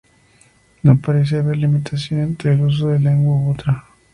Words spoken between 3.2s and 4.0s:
u otra.